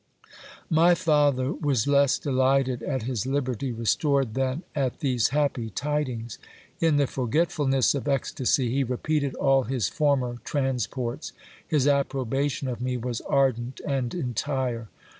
My 0.71 0.95
father 0.95 1.53
was 1.53 1.85
less 1.85 2.17
delighted 2.17 2.81
at 2.81 3.03
his 3.03 3.27
liberty 3.27 3.71
restored 3.71 4.33
than 4.33 4.63
at 4.73 4.99
these 4.99 5.27
happy 5.29 5.69
tidings. 5.69 6.39
In 6.79 6.95
the 6.95 7.05
forgetfulness 7.05 7.93
of 7.93 8.07
ecstacy, 8.07 8.71
he 8.71 8.83
repeated 8.83 9.35
all 9.35 9.61
his 9.65 9.89
former 9.89 10.37
transports. 10.43 11.33
His 11.67 11.87
approbation 11.87 12.67
of 12.67 12.81
me 12.81 12.97
was 12.97 13.21
ardent 13.21 13.79
and 13.85 14.15
entire. 14.15 14.87